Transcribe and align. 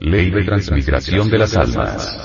Ley 0.00 0.30
de 0.30 0.44
transmigración 0.44 1.28
de 1.28 1.36
las 1.36 1.54
almas. 1.54 2.18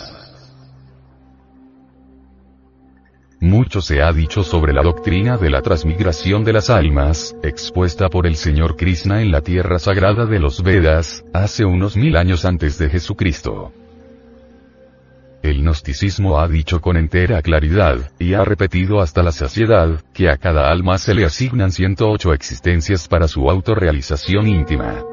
Mucho 3.41 3.81
se 3.81 4.01
ha 4.01 4.13
dicho 4.13 4.43
sobre 4.43 4.71
la 4.71 4.81
doctrina 4.81 5.35
de 5.35 5.49
la 5.49 5.61
transmigración 5.61 6.45
de 6.45 6.53
las 6.53 6.69
almas, 6.69 7.35
expuesta 7.43 8.07
por 8.07 8.27
el 8.27 8.37
Señor 8.37 8.77
Krishna 8.77 9.21
en 9.21 9.29
la 9.29 9.41
tierra 9.41 9.77
sagrada 9.77 10.25
de 10.25 10.39
los 10.39 10.63
Vedas, 10.63 11.25
hace 11.33 11.65
unos 11.65 11.97
mil 11.97 12.15
años 12.15 12.45
antes 12.45 12.77
de 12.77 12.89
Jesucristo. 12.89 13.73
El 15.43 15.61
gnosticismo 15.61 16.39
ha 16.39 16.47
dicho 16.47 16.79
con 16.79 16.95
entera 16.95 17.41
claridad, 17.41 18.09
y 18.19 18.35
ha 18.35 18.45
repetido 18.45 19.01
hasta 19.01 19.21
la 19.21 19.33
saciedad, 19.33 20.01
que 20.13 20.29
a 20.29 20.37
cada 20.37 20.71
alma 20.71 20.97
se 20.97 21.13
le 21.13 21.25
asignan 21.25 21.73
108 21.73 22.33
existencias 22.33 23.09
para 23.09 23.27
su 23.27 23.49
autorrealización 23.49 24.47
íntima. 24.47 25.03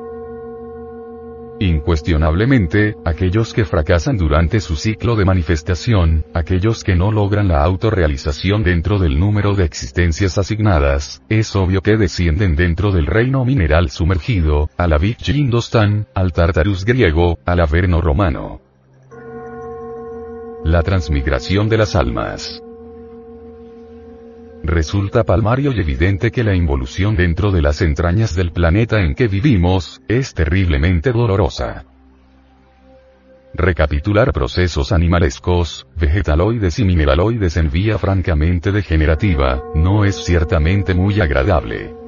Incuestionablemente, 1.60 2.96
aquellos 3.04 3.54
que 3.54 3.64
fracasan 3.64 4.16
durante 4.16 4.60
su 4.60 4.76
ciclo 4.76 5.14
de 5.16 5.24
manifestación, 5.24 6.24
aquellos 6.34 6.82
que 6.82 6.96
no 6.96 7.12
logran 7.12 7.48
la 7.48 7.62
autorrealización 7.62 8.64
dentro 8.64 8.98
del 8.98 9.18
número 9.18 9.54
de 9.54 9.64
existencias 9.64 10.38
asignadas, 10.38 11.22
es 11.28 11.54
obvio 11.54 11.80
que 11.80 11.96
descienden 11.96 12.56
dentro 12.56 12.90
del 12.90 13.06
reino 13.06 13.44
mineral 13.44 13.90
sumergido, 13.90 14.70
a 14.76 14.88
la 14.88 14.98
Big 14.98 15.18
al 16.14 16.32
Tartarus 16.32 16.84
griego, 16.84 17.38
al 17.44 17.60
Averno 17.60 18.00
romano. 18.00 18.60
La 20.64 20.82
transmigración 20.82 21.68
de 21.68 21.78
las 21.78 21.96
almas. 21.96 22.62
Resulta 24.72 25.22
palmario 25.24 25.70
y 25.72 25.80
evidente 25.80 26.30
que 26.30 26.42
la 26.42 26.54
involución 26.54 27.14
dentro 27.14 27.52
de 27.52 27.60
las 27.60 27.82
entrañas 27.82 28.34
del 28.34 28.52
planeta 28.52 29.02
en 29.02 29.14
que 29.14 29.28
vivimos, 29.28 30.00
es 30.08 30.32
terriblemente 30.32 31.12
dolorosa. 31.12 31.84
Recapitular 33.52 34.32
procesos 34.32 34.90
animalescos, 34.90 35.86
vegetaloides 36.00 36.78
y 36.78 36.84
mineraloides 36.84 37.58
en 37.58 37.70
vía 37.70 37.98
francamente 37.98 38.72
degenerativa, 38.72 39.62
no 39.74 40.06
es 40.06 40.24
ciertamente 40.24 40.94
muy 40.94 41.20
agradable. 41.20 42.01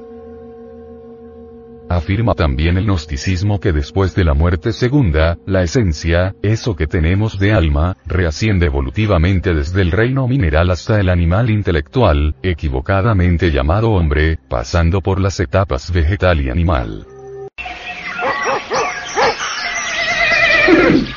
Afirma 1.89 2.33
también 2.33 2.77
el 2.77 2.85
gnosticismo 2.85 3.59
que 3.59 3.71
después 3.71 4.15
de 4.15 4.23
la 4.23 4.33
muerte 4.33 4.73
segunda, 4.73 5.37
la 5.45 5.61
esencia, 5.61 6.35
eso 6.41 6.75
que 6.75 6.87
tenemos 6.87 7.37
de 7.37 7.53
alma, 7.53 7.97
reasciende 8.05 8.65
evolutivamente 8.65 9.53
desde 9.53 9.81
el 9.81 9.91
reino 9.91 10.27
mineral 10.27 10.71
hasta 10.71 10.99
el 10.99 11.09
animal 11.09 11.51
intelectual, 11.51 12.35
equivocadamente 12.41 13.51
llamado 13.51 13.91
hombre, 13.91 14.39
pasando 14.49 15.01
por 15.01 15.21
las 15.21 15.39
etapas 15.39 15.91
vegetal 15.91 16.41
y 16.41 16.49
animal. 16.49 17.05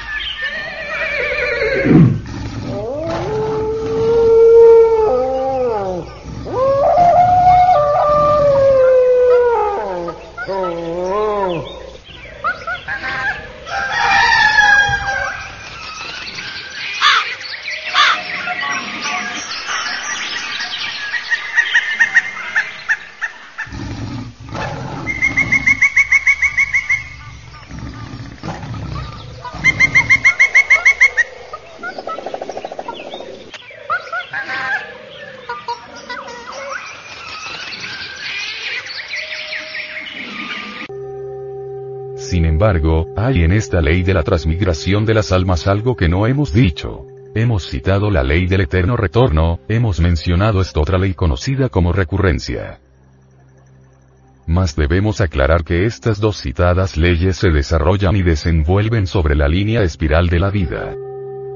Sin 42.28 42.44
embargo, 42.44 43.06
hay 43.16 43.42
en 43.42 43.52
esta 43.52 43.80
ley 43.80 44.02
de 44.02 44.12
la 44.12 44.22
transmigración 44.22 45.06
de 45.06 45.14
las 45.14 45.32
almas 45.32 45.66
algo 45.66 45.96
que 45.96 46.10
no 46.10 46.26
hemos 46.26 46.52
dicho. 46.52 47.06
Hemos 47.34 47.66
citado 47.66 48.10
la 48.10 48.22
ley 48.22 48.46
del 48.46 48.60
eterno 48.60 48.98
retorno, 48.98 49.60
hemos 49.66 49.98
mencionado 49.98 50.60
esta 50.60 50.78
otra 50.78 50.98
ley 50.98 51.14
conocida 51.14 51.70
como 51.70 51.90
recurrencia. 51.90 52.80
Mas 54.46 54.76
debemos 54.76 55.22
aclarar 55.22 55.64
que 55.64 55.86
estas 55.86 56.20
dos 56.20 56.36
citadas 56.36 56.98
leyes 56.98 57.38
se 57.38 57.48
desarrollan 57.48 58.14
y 58.14 58.22
desenvuelven 58.22 59.06
sobre 59.06 59.34
la 59.34 59.48
línea 59.48 59.82
espiral 59.82 60.28
de 60.28 60.38
la 60.38 60.50
vida. 60.50 60.94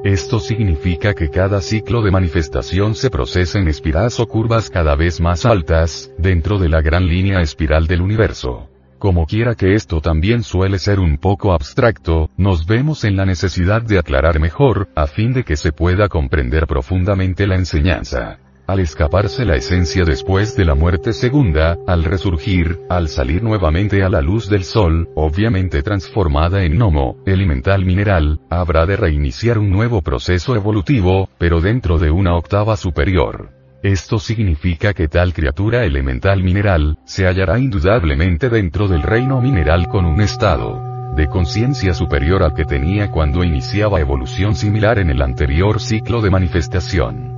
Esto 0.05 0.41
significa 0.41 1.13
que 1.13 1.29
cada 1.29 1.61
ciclo 1.61 2.01
de 2.01 2.11
manifestación 2.11 2.95
se 2.95 3.11
procesa 3.11 3.59
en 3.59 3.69
espirales 3.69 4.19
o 4.21 4.27
curvas 4.27 4.71
cada 4.71 4.97
vez 4.97 5.21
más 5.21 5.45
altas, 5.45 6.11
dentro 6.17 6.59
de 6.59 6.71
la 6.71 6.81
gran 6.81 7.07
línea 7.07 7.43
espiral 7.43 7.87
del 7.87 8.01
universo. 8.01 8.72
Como 9.03 9.27
quiera 9.27 9.57
que 9.57 9.75
esto 9.75 10.01
también 10.01 10.45
suele 10.45 10.79
ser 10.79 11.01
un 11.01 11.19
poco 11.19 11.53
abstracto, 11.53 12.31
nos 12.37 12.67
vemos 12.67 13.03
en 13.03 13.17
la 13.17 13.27
necesidad 13.27 13.83
de 13.83 13.99
aclarar 13.99 14.39
mejor, 14.39 14.91
a 14.95 15.09
fin 15.09 15.33
de 15.33 15.43
que 15.43 15.57
se 15.57 15.73
pueda 15.73 16.09
comprender 16.09 16.69
profundamente 16.69 17.49
la 17.49 17.57
enseñanza. 17.57 18.39
Al 18.69 18.79
escaparse 18.79 19.45
la 19.45 19.57
esencia 19.57 20.05
después 20.05 20.55
de 20.55 20.67
la 20.67 20.77
muerte 20.77 21.15
segunda, 21.15 21.79
al 21.89 22.05
resurgir, 22.05 22.79
al 22.89 23.09
salir 23.09 23.43
nuevamente 23.43 24.05
a 24.05 24.09
la 24.09 24.21
luz 24.21 24.49
del 24.49 24.63
sol, 24.63 25.09
obviamente 25.17 25.83
transformada 25.83 26.63
en 26.63 26.77
gnomo, 26.77 27.17
elemental 27.27 27.85
mineral, 27.85 28.39
habrá 28.51 28.87
de 28.87 28.95
reiniciar 28.95 29.59
un 29.59 29.71
nuevo 29.71 30.03
proceso 30.03 30.55
evolutivo, 30.55 31.29
pero 31.39 31.61
dentro 31.61 31.99
de 31.99 32.13
una 32.13 32.37
octava 32.37 32.77
superior. 32.77 33.62
Esto 33.83 34.21
significa 34.21 34.95
que 34.95 35.09
tal 35.09 35.35
criatura 35.35 35.85
elemental 35.85 36.41
mineral, 36.41 36.99
se 37.05 37.27
hallará 37.27 37.59
indudablemente 37.59 38.49
dentro 38.49 38.87
del 38.87 39.03
reino 39.03 39.41
mineral 39.41 39.89
con 39.89 40.05
un 40.05 40.21
estado 40.21 40.93
de 41.17 41.27
conciencia 41.27 41.93
superior 41.93 42.45
al 42.45 42.55
que 42.55 42.65
tenía 42.65 43.11
cuando 43.11 43.43
iniciaba 43.45 44.01
evolución 44.01 44.55
similar 44.55 44.99
en 44.99 45.11
el 45.11 45.21
anterior 45.21 45.81
ciclo 45.81 46.23
de 46.23 46.31
manifestación. 46.31 47.33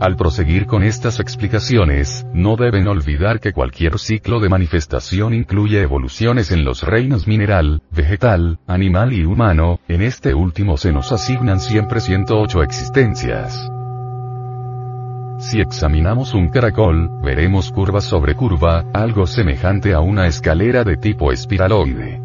Al 0.00 0.16
proseguir 0.16 0.66
con 0.66 0.82
estas 0.82 1.20
explicaciones, 1.20 2.26
no 2.32 2.56
deben 2.56 2.88
olvidar 2.88 3.38
que 3.38 3.52
cualquier 3.52 3.98
ciclo 3.98 4.40
de 4.40 4.48
manifestación 4.48 5.34
incluye 5.34 5.82
evoluciones 5.82 6.50
en 6.50 6.64
los 6.64 6.82
reinos 6.82 7.28
mineral, 7.28 7.82
vegetal, 7.92 8.58
animal 8.66 9.12
y 9.12 9.24
humano, 9.24 9.78
en 9.86 10.02
este 10.02 10.34
último 10.34 10.76
se 10.78 10.92
nos 10.92 11.12
asignan 11.12 11.60
siempre 11.60 12.00
108 12.00 12.62
existencias. 12.62 13.70
Si 15.38 15.60
examinamos 15.60 16.32
un 16.32 16.48
caracol, 16.48 17.10
veremos 17.22 17.70
curva 17.70 18.00
sobre 18.00 18.34
curva, 18.34 18.84
algo 18.92 19.26
semejante 19.26 19.92
a 19.92 20.00
una 20.00 20.26
escalera 20.26 20.84
de 20.84 20.96
tipo 20.96 21.32
espiraloide. 21.32 22.20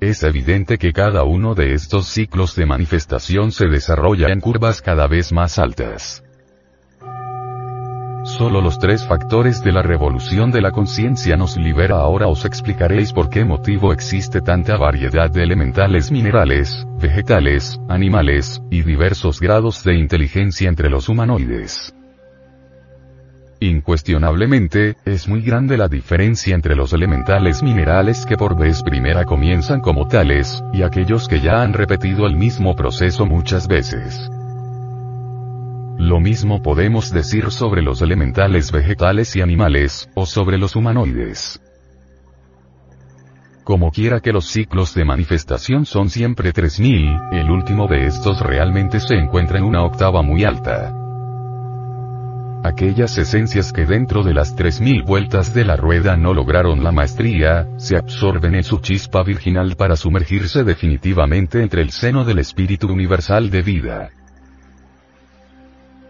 Es 0.00 0.22
evidente 0.22 0.78
que 0.78 0.92
cada 0.92 1.24
uno 1.24 1.54
de 1.54 1.74
estos 1.74 2.06
ciclos 2.06 2.54
de 2.54 2.66
manifestación 2.66 3.50
se 3.50 3.66
desarrolla 3.66 4.28
en 4.28 4.40
curvas 4.40 4.80
cada 4.80 5.08
vez 5.08 5.32
más 5.32 5.58
altas. 5.58 6.22
Solo 8.28 8.60
los 8.60 8.78
tres 8.78 9.06
factores 9.06 9.64
de 9.64 9.72
la 9.72 9.80
revolución 9.80 10.50
de 10.50 10.60
la 10.60 10.70
conciencia 10.70 11.34
nos 11.38 11.56
libera 11.56 11.96
ahora 11.96 12.26
os 12.26 12.44
explicaréis 12.44 13.10
por 13.14 13.30
qué 13.30 13.42
motivo 13.42 13.90
existe 13.90 14.42
tanta 14.42 14.76
variedad 14.76 15.30
de 15.30 15.42
elementales 15.42 16.10
minerales, 16.10 16.86
vegetales, 17.00 17.80
animales, 17.88 18.62
y 18.70 18.82
diversos 18.82 19.40
grados 19.40 19.82
de 19.82 19.94
inteligencia 19.94 20.68
entre 20.68 20.90
los 20.90 21.08
humanoides. 21.08 21.94
Incuestionablemente, 23.60 24.96
es 25.06 25.26
muy 25.26 25.40
grande 25.40 25.78
la 25.78 25.88
diferencia 25.88 26.54
entre 26.54 26.76
los 26.76 26.92
elementales 26.92 27.62
minerales 27.62 28.26
que 28.26 28.36
por 28.36 28.58
vez 28.58 28.82
primera 28.82 29.24
comienzan 29.24 29.80
como 29.80 30.06
tales, 30.06 30.62
y 30.74 30.82
aquellos 30.82 31.28
que 31.28 31.40
ya 31.40 31.62
han 31.62 31.72
repetido 31.72 32.26
el 32.26 32.36
mismo 32.36 32.76
proceso 32.76 33.24
muchas 33.24 33.66
veces. 33.66 34.30
Lo 35.98 36.20
mismo 36.20 36.62
podemos 36.62 37.12
decir 37.12 37.50
sobre 37.50 37.82
los 37.82 38.02
elementales 38.02 38.70
vegetales 38.70 39.34
y 39.34 39.40
animales, 39.40 40.08
o 40.14 40.26
sobre 40.26 40.56
los 40.56 40.76
humanoides. 40.76 41.60
Como 43.64 43.90
quiera 43.90 44.20
que 44.20 44.32
los 44.32 44.46
ciclos 44.46 44.94
de 44.94 45.04
manifestación 45.04 45.86
son 45.86 46.08
siempre 46.08 46.52
3000, 46.52 47.18
el 47.32 47.50
último 47.50 47.88
de 47.88 48.06
estos 48.06 48.40
realmente 48.40 49.00
se 49.00 49.16
encuentra 49.16 49.58
en 49.58 49.64
una 49.64 49.82
octava 49.82 50.22
muy 50.22 50.44
alta. 50.44 50.94
Aquellas 52.62 53.18
esencias 53.18 53.72
que 53.72 53.84
dentro 53.84 54.22
de 54.22 54.34
las 54.34 54.54
3000 54.54 55.02
vueltas 55.02 55.52
de 55.52 55.64
la 55.64 55.74
rueda 55.74 56.16
no 56.16 56.32
lograron 56.32 56.84
la 56.84 56.92
maestría, 56.92 57.66
se 57.76 57.96
absorben 57.96 58.54
en 58.54 58.62
su 58.62 58.78
chispa 58.78 59.24
virginal 59.24 59.74
para 59.74 59.96
sumergirse 59.96 60.62
definitivamente 60.62 61.60
entre 61.60 61.82
el 61.82 61.90
seno 61.90 62.24
del 62.24 62.38
espíritu 62.38 62.86
universal 62.86 63.50
de 63.50 63.62
vida. 63.62 64.10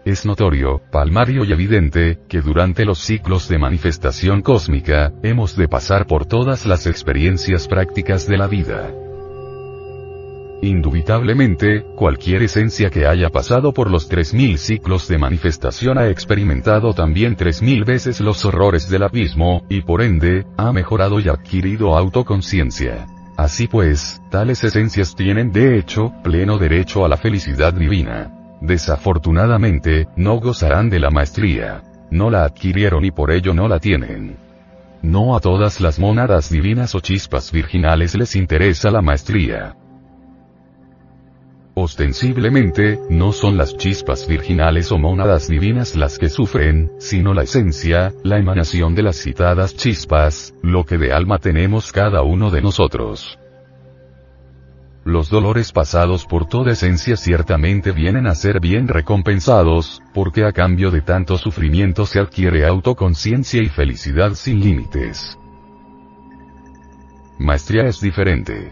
Es 0.09 0.25
notorio, 0.25 0.81
palmario 0.91 1.45
y 1.45 1.51
evidente, 1.53 2.17
que 2.27 2.41
durante 2.41 2.83
los 2.83 2.97
ciclos 2.97 3.47
de 3.47 3.59
manifestación 3.59 4.41
cósmica, 4.41 5.13
hemos 5.21 5.55
de 5.55 5.67
pasar 5.67 6.07
por 6.07 6.25
todas 6.25 6.65
las 6.65 6.87
experiencias 6.87 7.67
prácticas 7.67 8.25
de 8.25 8.35
la 8.35 8.47
vida. 8.47 8.91
Indubitablemente, 10.63 11.83
cualquier 11.95 12.41
esencia 12.41 12.89
que 12.89 13.05
haya 13.05 13.29
pasado 13.29 13.71
por 13.71 13.91
los 13.91 14.09
3.000 14.09 14.57
ciclos 14.57 15.07
de 15.07 15.19
manifestación 15.19 15.99
ha 15.99 16.09
experimentado 16.09 16.95
también 16.95 17.37
3.000 17.37 17.85
veces 17.85 18.19
los 18.19 18.43
horrores 18.45 18.89
del 18.89 19.03
abismo, 19.03 19.63
y 19.69 19.81
por 19.81 20.01
ende, 20.01 20.47
ha 20.57 20.73
mejorado 20.73 21.19
y 21.19 21.29
adquirido 21.29 21.95
autoconciencia. 21.95 23.05
Así 23.37 23.67
pues, 23.67 24.19
tales 24.31 24.63
esencias 24.63 25.15
tienen 25.15 25.51
de 25.51 25.77
hecho, 25.77 26.11
pleno 26.23 26.57
derecho 26.57 27.05
a 27.05 27.09
la 27.09 27.17
felicidad 27.17 27.75
divina. 27.75 28.38
Desafortunadamente, 28.61 30.07
no 30.15 30.39
gozarán 30.39 30.89
de 30.89 30.99
la 30.99 31.09
maestría. 31.09 31.81
No 32.11 32.29
la 32.29 32.43
adquirieron 32.43 33.05
y 33.05 33.11
por 33.11 33.31
ello 33.31 33.53
no 33.53 33.67
la 33.67 33.79
tienen. 33.79 34.37
No 35.01 35.35
a 35.35 35.39
todas 35.39 35.79
las 35.79 35.99
mónadas 35.99 36.49
divinas 36.49 36.93
o 36.95 36.99
chispas 36.99 37.51
virginales 37.51 38.15
les 38.15 38.35
interesa 38.35 38.91
la 38.91 39.01
maestría. 39.01 39.75
Ostensiblemente, 41.73 42.99
no 43.09 43.31
son 43.31 43.55
las 43.55 43.77
chispas 43.77 44.27
virginales 44.27 44.91
o 44.91 44.97
mónadas 44.97 45.47
divinas 45.47 45.95
las 45.95 46.19
que 46.19 46.27
sufren, 46.27 46.91
sino 46.97 47.33
la 47.33 47.43
esencia, 47.43 48.11
la 48.23 48.37
emanación 48.37 48.95
de 48.95 49.03
las 49.03 49.15
citadas 49.15 49.73
chispas, 49.75 50.53
lo 50.61 50.83
que 50.83 50.97
de 50.97 51.13
alma 51.13 51.37
tenemos 51.37 51.93
cada 51.93 52.21
uno 52.21 52.49
de 52.49 52.61
nosotros. 52.61 53.39
Los 55.09 55.31
dolores 55.31 55.71
pasados 55.71 56.27
por 56.27 56.45
toda 56.45 56.73
esencia 56.73 57.17
ciertamente 57.17 57.91
vienen 57.91 58.27
a 58.27 58.35
ser 58.35 58.59
bien 58.59 58.87
recompensados, 58.87 60.03
porque 60.13 60.45
a 60.45 60.51
cambio 60.51 60.91
de 60.91 61.01
tanto 61.01 61.39
sufrimiento 61.39 62.05
se 62.05 62.19
adquiere 62.19 62.67
autoconciencia 62.67 63.59
y 63.59 63.69
felicidad 63.69 64.35
sin 64.35 64.59
límites. 64.59 65.35
Maestría 67.39 67.87
es 67.87 67.99
diferente. 67.99 68.71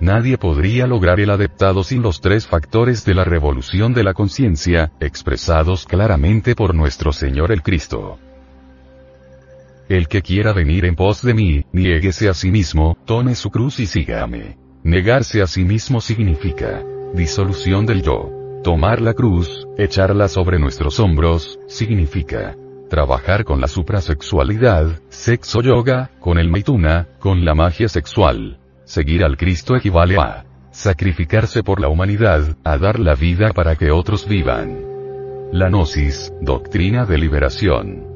Nadie 0.00 0.36
podría 0.36 0.88
lograr 0.88 1.20
el 1.20 1.30
adeptado 1.30 1.84
sin 1.84 2.02
los 2.02 2.20
tres 2.20 2.48
factores 2.48 3.04
de 3.04 3.14
la 3.14 3.22
revolución 3.22 3.94
de 3.94 4.02
la 4.02 4.14
conciencia, 4.14 4.90
expresados 4.98 5.86
claramente 5.86 6.56
por 6.56 6.74
nuestro 6.74 7.12
Señor 7.12 7.52
el 7.52 7.62
Cristo. 7.62 8.18
El 9.88 10.08
que 10.08 10.22
quiera 10.22 10.52
venir 10.52 10.84
en 10.84 10.96
pos 10.96 11.22
de 11.22 11.34
mí, 11.34 11.64
niéguese 11.72 12.28
a 12.28 12.34
sí 12.34 12.50
mismo, 12.50 12.96
tome 13.04 13.34
su 13.34 13.50
cruz 13.50 13.78
y 13.80 13.86
sígame. 13.86 14.58
Negarse 14.82 15.42
a 15.42 15.46
sí 15.46 15.64
mismo 15.64 16.00
significa 16.00 16.82
disolución 17.14 17.86
del 17.86 18.02
yo. 18.02 18.30
Tomar 18.64 19.00
la 19.00 19.14
cruz, 19.14 19.66
echarla 19.78 20.28
sobre 20.28 20.58
nuestros 20.58 20.98
hombros, 20.98 21.58
significa 21.68 22.56
trabajar 22.90 23.44
con 23.44 23.60
la 23.60 23.68
suprasexualidad, 23.68 25.00
sexo 25.08 25.60
yoga, 25.62 26.10
con 26.20 26.38
el 26.38 26.50
maituna, 26.50 27.08
con 27.18 27.44
la 27.44 27.54
magia 27.54 27.88
sexual, 27.88 28.58
Seguir 28.86 29.24
al 29.24 29.36
Cristo 29.36 29.74
equivale 29.74 30.16
a 30.16 30.44
sacrificarse 30.70 31.64
por 31.64 31.80
la 31.80 31.88
humanidad, 31.88 32.56
a 32.62 32.78
dar 32.78 33.00
la 33.00 33.16
vida 33.16 33.50
para 33.52 33.74
que 33.74 33.90
otros 33.90 34.28
vivan. 34.28 34.78
La 35.50 35.68
gnosis, 35.68 36.32
doctrina 36.40 37.04
de 37.04 37.18
liberación. 37.18 38.15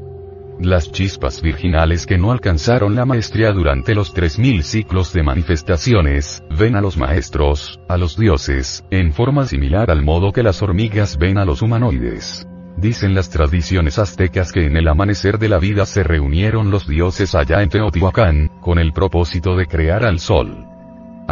Las 0.63 0.93
chispas 0.93 1.41
virginales 1.41 2.05
que 2.05 2.19
no 2.19 2.33
alcanzaron 2.33 2.95
la 2.95 3.07
maestría 3.07 3.51
durante 3.51 3.95
los 3.95 4.13
3000 4.13 4.63
ciclos 4.63 5.11
de 5.15 5.23
manifestaciones, 5.23 6.43
ven 6.51 6.77
a 6.77 6.83
los 6.83 6.99
maestros, 6.99 7.81
a 7.89 7.97
los 7.97 8.15
dioses, 8.19 8.85
en 8.91 9.15
forma 9.15 9.47
similar 9.47 9.91
al 9.91 10.03
modo 10.03 10.33
que 10.33 10.43
las 10.43 10.61
hormigas 10.61 11.17
ven 11.17 11.39
a 11.39 11.47
los 11.47 11.63
humanoides. 11.63 12.47
Dicen 12.77 13.15
las 13.15 13.31
tradiciones 13.31 13.99
aztecas 13.99 14.53
que 14.53 14.67
en 14.67 14.77
el 14.77 14.87
amanecer 14.89 15.39
de 15.39 15.49
la 15.49 15.59
vida 15.59 15.87
se 15.87 16.03
reunieron 16.03 16.71
los 16.71 16.87
dioses 16.87 17.35
allá 17.35 17.63
en 17.63 17.71
Teotihuacán, 17.71 18.51
con 18.61 18.79
el 18.79 18.93
propósito 18.93 19.57
de 19.57 19.65
crear 19.65 20.05
al 20.05 20.19
sol. 20.19 20.70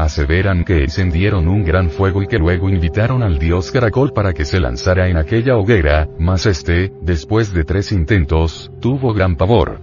Aseveran 0.00 0.62
que 0.62 0.84
encendieron 0.84 1.48
un 1.48 1.64
gran 1.64 1.90
fuego 1.90 2.22
y 2.22 2.28
que 2.28 2.38
luego 2.38 2.68
invitaron 2.68 3.24
al 3.24 3.40
dios 3.40 3.72
Caracol 3.72 4.12
para 4.12 4.32
que 4.32 4.44
se 4.44 4.60
lanzara 4.60 5.08
en 5.08 5.16
aquella 5.16 5.56
hoguera, 5.56 6.08
mas 6.20 6.46
este, 6.46 6.92
después 7.02 7.52
de 7.52 7.64
tres 7.64 7.90
intentos, 7.90 8.70
tuvo 8.80 9.12
gran 9.12 9.34
pavor. 9.34 9.80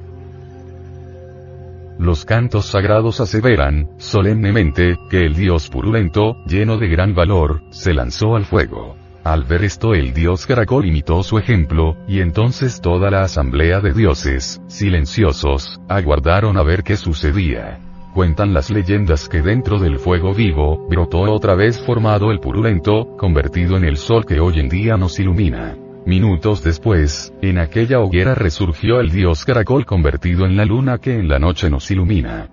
Los 2.00 2.24
cantos 2.24 2.68
sagrados 2.68 3.20
aseveran, 3.20 3.90
solemnemente, 3.98 4.96
que 5.10 5.26
el 5.26 5.34
dios 5.34 5.68
purulento, 5.68 6.38
lleno 6.46 6.78
de 6.78 6.88
gran 6.88 7.14
valor, 7.14 7.64
se 7.72 7.94
lanzó 7.94 8.38
al 8.38 8.46
fuego. 8.46 8.96
Al 9.26 9.44
ver 9.44 9.66
esto 9.66 9.94
el 9.94 10.14
dios 10.14 10.46
Caracol 10.46 10.86
imitó 10.86 11.24
su 11.24 11.38
ejemplo, 11.38 11.98
y 12.08 12.22
entonces 12.22 12.80
toda 12.80 13.12
la 13.12 13.24
asamblea 13.24 13.82
de 13.82 13.92
dioses, 13.92 14.62
silenciosos, 14.68 15.82
aguardaron 15.90 16.56
a 16.56 16.64
ver 16.64 16.84
qué 16.84 16.96
sucedía. 16.96 17.85
Cuentan 18.16 18.54
las 18.54 18.70
leyendas 18.70 19.28
que 19.28 19.42
dentro 19.42 19.78
del 19.78 20.00
fuego 20.00 20.34
vivo, 20.34 20.88
brotó 20.88 21.24
otra 21.24 21.54
vez 21.54 21.78
formado 21.78 22.32
el 22.32 22.40
purulento, 22.40 23.18
convertido 23.18 23.76
en 23.76 23.84
el 23.84 23.98
sol 23.98 24.26
que 24.26 24.40
hoy 24.40 24.62
en 24.62 24.70
día 24.70 24.96
nos 24.96 25.20
ilumina. 25.20 25.76
Minutos 26.06 26.64
después, 26.64 27.34
en 27.42 27.58
aquella 27.58 28.00
hoguera 28.00 28.34
resurgió 28.34 29.02
el 29.02 29.12
dios 29.12 29.44
Caracol 29.44 29.86
convertido 29.86 30.46
en 30.46 30.56
la 30.56 30.64
luna 30.64 30.98
que 31.00 31.20
en 31.20 31.28
la 31.28 31.40
noche 31.40 31.70
nos 31.70 31.92
ilumina. 31.92 32.48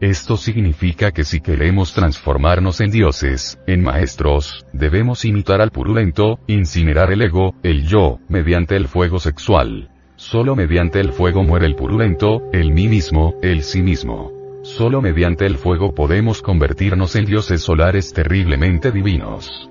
Esto 0.00 0.38
significa 0.38 1.12
que 1.12 1.24
si 1.24 1.42
queremos 1.42 1.92
transformarnos 1.92 2.80
en 2.80 2.90
dioses, 2.90 3.58
en 3.66 3.82
maestros, 3.82 4.64
debemos 4.72 5.26
imitar 5.26 5.60
al 5.60 5.70
purulento, 5.70 6.38
incinerar 6.46 7.12
el 7.12 7.20
ego, 7.20 7.56
el 7.62 7.86
yo, 7.86 8.20
mediante 8.30 8.74
el 8.74 8.88
fuego 8.88 9.18
sexual. 9.18 9.90
Solo 10.16 10.56
mediante 10.56 10.98
el 10.98 11.12
fuego 11.12 11.42
muere 11.42 11.66
el 11.66 11.74
purulento, 11.74 12.40
el 12.54 12.72
mí 12.72 12.88
mismo, 12.88 13.34
el 13.42 13.64
sí 13.64 13.82
mismo. 13.82 14.43
Solo 14.64 15.02
mediante 15.02 15.44
el 15.44 15.58
fuego 15.58 15.94
podemos 15.94 16.40
convertirnos 16.40 17.16
en 17.16 17.26
dioses 17.26 17.60
solares 17.60 18.14
terriblemente 18.14 18.90
divinos. 18.90 19.68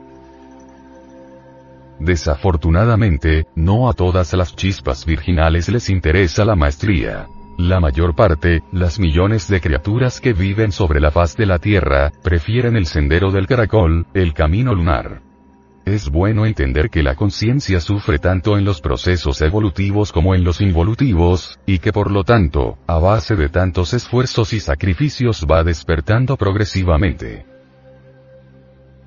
Desafortunadamente, 2.00 3.48
no 3.56 3.90
a 3.90 3.94
todas 3.94 4.34
las 4.34 4.56
chispas 4.56 5.04
virginales 5.08 5.68
les 5.70 5.90
interesa 5.90 6.46
la 6.46 6.56
maestría. 6.56 7.26
La 7.58 7.80
mayor 7.80 8.16
parte, 8.16 8.62
las 8.72 9.00
millones 9.00 9.48
de 9.48 9.62
criaturas 9.62 10.22
que 10.22 10.34
viven 10.34 10.72
sobre 10.72 11.00
la 11.00 11.10
faz 11.10 11.36
de 11.38 11.48
la 11.48 11.58
Tierra, 11.58 12.12
prefieren 12.22 12.76
el 12.76 12.86
sendero 12.86 13.32
del 13.32 13.48
caracol, 13.48 14.06
el 14.14 14.36
camino 14.36 14.76
lunar. 14.76 15.33
Es 15.86 16.10
bueno 16.10 16.46
entender 16.46 16.90
que 16.90 17.04
la 17.04 17.16
conciencia 17.16 17.82
sufre 17.82 18.18
tanto 18.18 18.58
en 18.58 18.64
los 18.64 18.80
procesos 18.80 19.42
evolutivos 19.42 20.14
como 20.14 20.34
en 20.34 20.46
los 20.46 20.62
involutivos, 20.62 21.60
y 21.66 21.80
que 21.80 21.92
por 21.92 22.10
lo 22.10 22.24
tanto, 22.24 22.78
a 22.88 23.00
base 23.00 23.36
de 23.36 23.50
tantos 23.50 23.94
esfuerzos 23.94 24.54
y 24.54 24.62
sacrificios 24.62 25.46
va 25.50 25.62
despertando 25.64 26.38
progresivamente. 26.38 27.46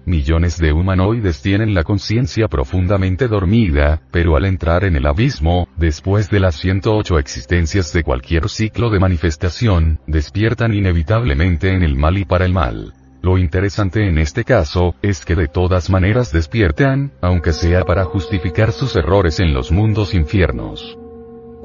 Millones 0.05 0.59
de 0.59 0.73
humanoides 0.73 1.41
tienen 1.41 1.75
la 1.75 1.83
conciencia 1.83 2.47
profundamente 2.47 3.27
dormida, 3.27 4.03
pero 4.13 4.37
al 4.37 4.45
entrar 4.45 4.85
en 4.85 4.97
el 4.97 5.07
abismo, 5.07 5.67
después 5.77 6.29
de 6.29 6.41
las 6.41 6.57
108 6.57 7.19
existencias 7.19 7.93
de 7.95 8.05
cualquier 8.05 8.51
ciclo 8.51 8.91
de 8.91 9.01
manifestación, 9.01 9.99
despiertan 10.07 10.75
inevitablemente 10.75 11.73
en 11.73 11.83
el 11.83 11.97
mal 11.97 12.19
y 12.19 12.27
para 12.27 12.45
el 12.45 12.53
mal. 12.53 12.93
Lo 13.23 13.39
interesante 13.39 14.09
en 14.09 14.19
este 14.19 14.45
caso, 14.45 14.95
es 15.03 15.25
que 15.25 15.35
de 15.35 15.49
todas 15.49 15.91
maneras 15.91 16.33
despiertan, 16.33 17.13
aunque 17.21 17.53
sea 17.53 17.85
para 17.85 18.05
justificar 18.05 18.73
sus 18.73 18.95
errores 18.97 19.41
en 19.41 19.55
los 19.55 19.73
mundos 19.73 20.15
infiernos 20.15 20.97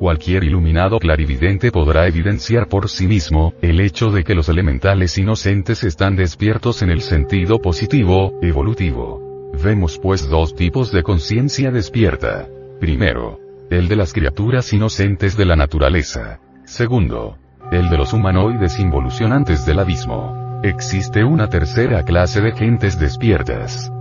cualquier 0.02 0.44
iluminado 0.44 0.98
clarividente 0.98 1.72
podrá 1.72 2.08
evidenciar 2.08 2.68
por 2.68 2.90
sí 2.90 3.06
mismo, 3.06 3.54
el 3.62 3.80
hecho 3.80 4.10
de 4.10 4.24
que 4.24 4.34
los 4.34 4.50
elementales 4.50 5.16
inocentes 5.20 5.84
están 5.84 6.16
despiertos 6.16 6.82
en 6.82 6.90
el 6.90 7.02
sentido 7.02 7.62
positivo, 7.62 8.34
evolutivo. 8.42 9.52
Vemos 9.64 10.00
pues 10.00 10.28
dos 10.28 10.56
tipos 10.56 10.92
de 10.92 11.04
conciencia 11.04 11.70
despierta. 11.70 12.48
Primero, 12.80 13.40
el 13.70 13.88
de 13.88 13.96
las 13.96 14.12
criaturas 14.12 14.74
inocentes 14.74 15.38
de 15.38 15.46
la 15.46 15.56
naturaleza. 15.56 16.40
Segundo, 16.66 17.38
el 17.72 17.88
de 17.92 17.98
los 17.98 18.12
humanoides 18.12 18.80
involucionantes 18.80 19.68
del 19.68 19.78
abismo. 19.78 20.41
Existe 20.64 21.24
una 21.24 21.48
tercera 21.48 22.04
clase 22.04 22.40
de 22.40 22.52
gentes 22.52 23.00
despiertas. 23.00 23.92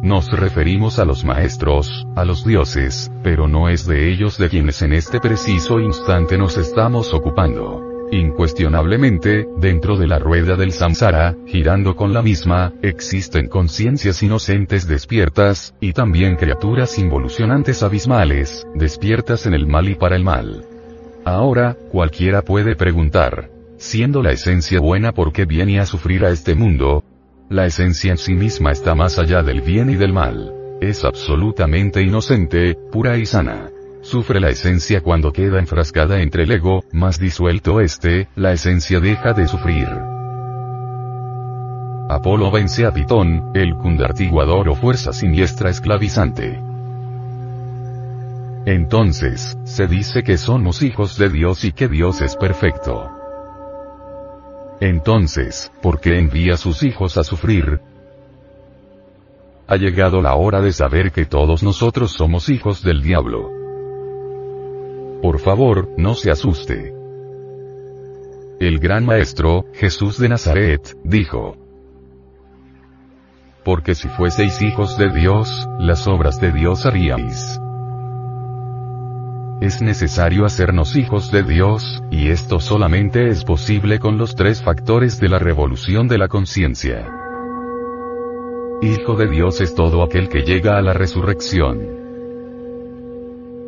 Nos 0.00 0.30
referimos 0.30 0.98
a 0.98 1.04
los 1.04 1.26
maestros, 1.26 2.06
a 2.16 2.24
los 2.24 2.42
dioses, 2.42 3.12
pero 3.22 3.46
no 3.46 3.68
es 3.68 3.86
de 3.86 4.10
ellos 4.10 4.38
de 4.38 4.48
quienes 4.48 4.80
en 4.80 4.94
este 4.94 5.20
preciso 5.20 5.78
instante 5.78 6.38
nos 6.38 6.56
estamos 6.56 7.12
ocupando. 7.12 7.82
Incuestionablemente, 8.12 9.46
dentro 9.58 9.98
de 9.98 10.06
la 10.06 10.18
rueda 10.18 10.56
del 10.56 10.72
samsara, 10.72 11.34
girando 11.46 11.96
con 11.96 12.14
la 12.14 12.22
misma, 12.22 12.72
existen 12.80 13.48
conciencias 13.48 14.22
inocentes 14.22 14.86
despiertas, 14.86 15.74
y 15.80 15.92
también 15.92 16.36
criaturas 16.36 16.98
involucionantes 16.98 17.82
abismales, 17.82 18.66
despiertas 18.74 19.44
en 19.44 19.52
el 19.52 19.66
mal 19.66 19.86
y 19.86 19.96
para 19.96 20.16
el 20.16 20.24
mal. 20.24 20.64
Ahora, 21.26 21.76
cualquiera 21.90 22.40
puede 22.40 22.74
preguntar, 22.74 23.53
siendo 23.78 24.22
la 24.22 24.32
esencia 24.32 24.80
buena 24.80 25.12
por 25.12 25.32
qué 25.32 25.44
viene 25.44 25.80
a 25.80 25.86
sufrir 25.86 26.24
a 26.24 26.30
este 26.30 26.54
mundo, 26.54 27.04
la 27.48 27.66
esencia 27.66 28.10
en 28.10 28.18
sí 28.18 28.34
misma 28.34 28.72
está 28.72 28.94
más 28.94 29.18
allá 29.18 29.42
del 29.42 29.60
bien 29.60 29.90
y 29.90 29.96
del 29.96 30.12
mal. 30.12 30.52
Es 30.80 31.04
absolutamente 31.04 32.02
inocente, 32.02 32.76
pura 32.90 33.16
y 33.16 33.26
sana. 33.26 33.70
Sufre 34.02 34.40
la 34.40 34.50
esencia 34.50 35.00
cuando 35.00 35.32
queda 35.32 35.58
enfrascada 35.58 36.20
entre 36.20 36.44
el 36.44 36.52
ego, 36.52 36.84
más 36.92 37.18
disuelto 37.18 37.80
este, 37.80 38.28
la 38.36 38.52
esencia 38.52 39.00
deja 39.00 39.32
de 39.32 39.46
sufrir. 39.46 39.88
Apolo 42.10 42.50
vence 42.50 42.84
a 42.84 42.92
Pitón, 42.92 43.50
el 43.54 43.74
cundartiguador 43.76 44.68
o 44.68 44.74
fuerza 44.74 45.12
siniestra 45.12 45.70
esclavizante. 45.70 46.60
Entonces, 48.66 49.58
se 49.64 49.86
dice 49.86 50.22
que 50.22 50.36
somos 50.36 50.82
hijos 50.82 51.18
de 51.18 51.28
Dios 51.30 51.64
y 51.64 51.72
que 51.72 51.88
Dios 51.88 52.20
es 52.20 52.36
perfecto. 52.36 53.23
Entonces, 54.84 55.72
¿por 55.80 55.98
qué 55.98 56.18
envía 56.18 56.54
a 56.54 56.56
sus 56.58 56.82
hijos 56.82 57.16
a 57.16 57.24
sufrir? 57.24 57.80
Ha 59.66 59.76
llegado 59.76 60.20
la 60.20 60.34
hora 60.34 60.60
de 60.60 60.72
saber 60.72 61.10
que 61.10 61.24
todos 61.24 61.62
nosotros 61.62 62.12
somos 62.12 62.50
hijos 62.50 62.82
del 62.82 63.02
diablo. 63.02 63.50
Por 65.22 65.40
favor, 65.40 65.88
no 65.96 66.12
se 66.12 66.30
asuste. 66.30 66.92
El 68.60 68.78
gran 68.78 69.06
maestro, 69.06 69.64
Jesús 69.72 70.18
de 70.18 70.28
Nazaret, 70.28 70.94
dijo, 71.02 71.56
Porque 73.64 73.94
si 73.94 74.08
fueseis 74.08 74.60
hijos 74.60 74.98
de 74.98 75.08
Dios, 75.08 75.66
las 75.78 76.06
obras 76.06 76.38
de 76.42 76.52
Dios 76.52 76.84
haríais. 76.84 77.58
Es 79.60 79.80
necesario 79.80 80.44
hacernos 80.44 80.96
hijos 80.96 81.30
de 81.30 81.42
Dios, 81.42 82.02
y 82.10 82.28
esto 82.28 82.60
solamente 82.60 83.28
es 83.28 83.44
posible 83.44 83.98
con 83.98 84.18
los 84.18 84.34
tres 84.34 84.62
factores 84.62 85.20
de 85.20 85.28
la 85.28 85.38
revolución 85.38 86.08
de 86.08 86.18
la 86.18 86.28
conciencia. 86.28 87.08
Hijo 88.82 89.16
de 89.16 89.28
Dios 89.28 89.60
es 89.60 89.74
todo 89.74 90.02
aquel 90.02 90.28
que 90.28 90.42
llega 90.42 90.76
a 90.76 90.82
la 90.82 90.92
resurrección. 90.92 91.80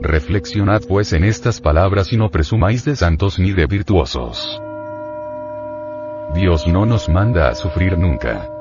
Reflexionad 0.02 0.82
pues 0.86 1.12
en 1.12 1.24
estas 1.24 1.60
palabras 1.60 2.12
y 2.12 2.16
no 2.16 2.30
presumáis 2.30 2.84
de 2.84 2.96
santos 2.96 3.38
ni 3.38 3.52
de 3.52 3.66
virtuosos. 3.66 4.60
Dios 6.34 6.66
no 6.66 6.84
nos 6.84 7.08
manda 7.08 7.48
a 7.48 7.54
sufrir 7.54 7.96
nunca. 7.96 8.55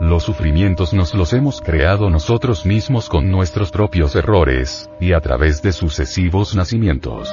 Los 0.00 0.24
sufrimientos 0.24 0.92
nos 0.92 1.14
los 1.14 1.32
hemos 1.32 1.62
creado 1.62 2.10
nosotros 2.10 2.66
mismos 2.66 3.08
con 3.08 3.30
nuestros 3.30 3.70
propios 3.70 4.14
errores, 4.14 4.90
y 5.00 5.14
a 5.14 5.20
través 5.20 5.62
de 5.62 5.72
sucesivos 5.72 6.54
nacimientos. 6.54 7.32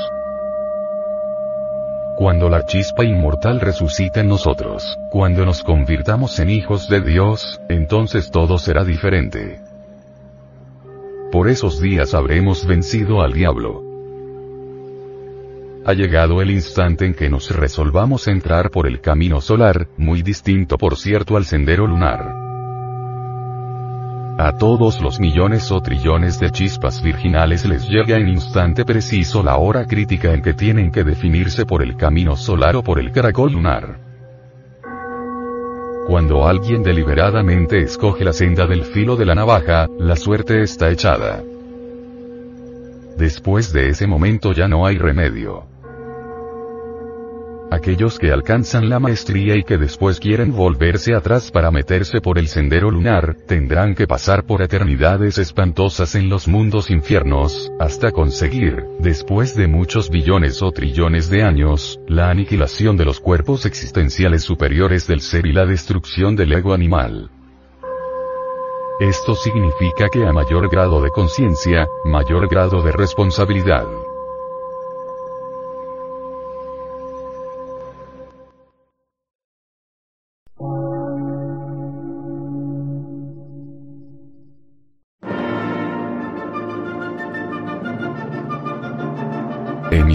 Cuando 2.15 2.47
la 2.47 2.65
chispa 2.65 3.03
inmortal 3.03 3.59
resucite 3.59 4.21
en 4.21 4.29
nosotros, 4.29 4.97
cuando 5.11 5.45
nos 5.45 5.61
convirtamos 5.61 6.39
en 6.39 6.51
hijos 6.51 6.87
de 6.87 7.01
Dios, 7.01 7.59
entonces 7.67 8.31
todo 8.31 8.57
será 8.57 8.85
diferente. 8.85 9.59
Por 11.33 11.49
esos 11.49 11.81
días 11.81 12.13
habremos 12.13 12.65
vencido 12.65 13.21
al 13.21 13.33
diablo. 13.33 13.83
Ha 15.85 15.93
llegado 15.93 16.41
el 16.41 16.49
instante 16.49 17.05
en 17.05 17.13
que 17.13 17.29
nos 17.29 17.53
resolvamos 17.53 18.29
entrar 18.29 18.69
por 18.69 18.87
el 18.87 19.01
camino 19.01 19.41
solar, 19.41 19.89
muy 19.97 20.21
distinto 20.21 20.77
por 20.77 20.95
cierto 20.95 21.35
al 21.35 21.43
sendero 21.43 21.87
lunar. 21.87 22.42
A 24.37 24.57
todos 24.57 24.99
los 24.99 25.19
millones 25.19 25.71
o 25.71 25.79
trillones 25.79 26.39
de 26.39 26.49
chispas 26.49 27.03
virginales 27.03 27.65
les 27.65 27.87
llega 27.87 28.17
en 28.17 28.29
instante 28.29 28.83
preciso 28.83 29.43
la 29.43 29.57
hora 29.57 29.85
crítica 29.85 30.33
en 30.33 30.41
que 30.41 30.53
tienen 30.53 30.91
que 30.91 31.03
definirse 31.03 31.67
por 31.67 31.83
el 31.83 31.95
camino 31.95 32.35
solar 32.35 32.75
o 32.75 32.83
por 32.83 32.99
el 32.99 33.11
caracol 33.11 33.51
lunar. 33.53 33.99
Cuando 36.07 36.47
alguien 36.47 36.81
deliberadamente 36.81 37.79
escoge 37.79 38.25
la 38.25 38.33
senda 38.33 38.65
del 38.65 38.83
filo 38.83 39.15
de 39.15 39.25
la 39.25 39.35
navaja, 39.35 39.87
la 39.99 40.15
suerte 40.15 40.63
está 40.63 40.89
echada. 40.89 41.43
Después 43.17 43.71
de 43.71 43.89
ese 43.89 44.07
momento 44.07 44.51
ya 44.51 44.67
no 44.67 44.87
hay 44.87 44.97
remedio. 44.97 45.72
Aquellos 47.73 48.19
que 48.19 48.31
alcanzan 48.31 48.87
la 48.87 48.99
maestría 48.99 49.55
y 49.55 49.63
que 49.63 49.79
después 49.79 50.19
quieren 50.19 50.55
volverse 50.55 51.15
atrás 51.15 51.49
para 51.49 51.71
meterse 51.71 52.21
por 52.21 52.37
el 52.37 52.47
sendero 52.47 52.91
lunar, 52.91 53.35
tendrán 53.47 53.95
que 53.95 54.05
pasar 54.05 54.45
por 54.45 54.61
eternidades 54.61 55.39
espantosas 55.39 56.13
en 56.13 56.29
los 56.29 56.47
mundos 56.47 56.91
infiernos, 56.91 57.71
hasta 57.79 58.11
conseguir, 58.11 58.83
después 58.99 59.55
de 59.55 59.65
muchos 59.65 60.11
billones 60.11 60.61
o 60.61 60.71
trillones 60.71 61.31
de 61.31 61.41
años, 61.41 61.99
la 62.07 62.29
aniquilación 62.29 62.95
de 62.95 63.05
los 63.05 63.19
cuerpos 63.19 63.65
existenciales 63.65 64.43
superiores 64.43 65.07
del 65.07 65.21
ser 65.21 65.47
y 65.47 65.51
la 65.51 65.65
destrucción 65.65 66.35
del 66.35 66.53
ego 66.53 66.75
animal. 66.75 67.31
Esto 68.99 69.33
significa 69.33 70.09
que 70.13 70.23
a 70.23 70.31
mayor 70.31 70.69
grado 70.69 71.01
de 71.01 71.09
conciencia, 71.09 71.87
mayor 72.05 72.47
grado 72.47 72.83
de 72.83 72.91
responsabilidad. 72.91 73.87